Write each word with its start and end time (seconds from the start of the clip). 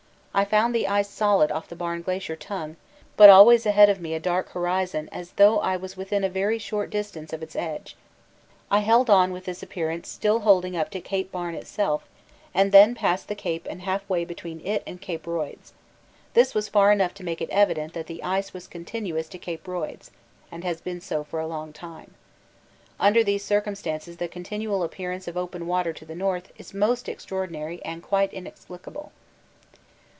I 0.33 0.45
found 0.45 0.73
the 0.73 0.87
ice 0.87 1.09
solid 1.09 1.51
off 1.51 1.67
the 1.67 1.75
Barne 1.75 2.01
Glacier 2.03 2.37
tongue, 2.37 2.77
but 3.17 3.29
always 3.29 3.65
ahead 3.65 3.89
of 3.89 3.99
me 3.99 4.13
a 4.13 4.19
dark 4.19 4.47
horizon 4.51 5.09
as 5.11 5.31
though 5.31 5.59
I 5.59 5.75
was 5.75 5.97
within 5.97 6.23
a 6.23 6.29
very 6.29 6.57
short 6.57 6.89
distance 6.89 7.33
of 7.33 7.43
its 7.43 7.53
edge. 7.53 7.97
I 8.71 8.79
held 8.79 9.09
on 9.09 9.33
with 9.33 9.43
this 9.43 9.61
appearance 9.61 10.07
still 10.07 10.39
holding 10.39 10.73
up 10.77 10.89
to 10.91 11.01
C. 11.05 11.23
Barne 11.23 11.55
itself 11.55 12.07
and 12.53 12.71
then 12.71 12.95
past 12.95 13.27
that 13.27 13.39
Cape 13.39 13.67
and 13.69 13.81
half 13.81 14.09
way 14.09 14.23
between 14.23 14.65
it 14.65 14.83
and 14.87 15.03
C. 15.03 15.17
Royds. 15.21 15.73
This 16.33 16.55
was 16.55 16.69
far 16.69 16.93
enough 16.93 17.13
to 17.15 17.25
make 17.25 17.41
it 17.41 17.49
evident 17.49 17.91
that 17.93 18.07
the 18.07 18.23
ice 18.23 18.53
was 18.53 18.67
continuous 18.67 19.27
to 19.27 19.37
C. 19.43 19.59
Royds, 19.65 20.11
and 20.49 20.63
has 20.63 20.79
been 20.79 21.01
so 21.01 21.25
for 21.25 21.41
a 21.41 21.45
long 21.45 21.73
time. 21.73 22.13
Under 23.01 23.21
these 23.21 23.43
circumstances 23.43 24.15
the 24.15 24.29
continual 24.29 24.81
appearance 24.81 25.27
of 25.27 25.35
open 25.35 25.67
water 25.67 25.91
to 25.91 26.05
the 26.05 26.15
north 26.15 26.53
is 26.57 26.73
most 26.73 27.09
extraordinary 27.09 27.83
and 27.83 28.01
quite 28.01 28.31
inexplicable. 28.33 29.11